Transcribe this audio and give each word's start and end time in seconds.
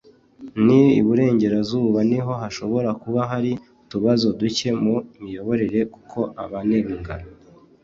n 0.65 0.67
iburengerazuba 0.99 1.99
niho 2.09 2.31
hashobora 2.41 2.89
kuba 3.01 3.21
hari 3.31 3.51
utubazo 3.81 4.27
duke 4.39 4.69
mu 4.83 4.95
miyoborere 5.23 5.79
kuko 5.93 6.19
abanenga 6.43 7.13